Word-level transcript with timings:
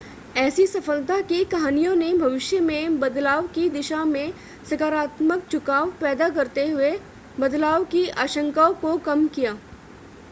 ऐसी 0.35 0.65
सफलता 0.67 1.19
की 1.21 1.43
कहानियों 1.45 1.93
ने 1.95 2.11
भविष्य 2.13 2.59
में 2.59 2.99
बदलाव 2.99 3.47
की 3.47 3.69
दिशा 3.69 4.03
में 4.05 4.33
सकारात्मक 4.69 5.47
झुकाव 5.51 5.91
पैदा 6.01 6.29
करते 6.31 6.67
हुए 6.69 6.91
बदलाव 7.39 7.83
की 7.85 8.07
आशंकाओं 8.19 8.73
को 8.81 8.97
कम 9.05 9.27
किया 9.29 9.57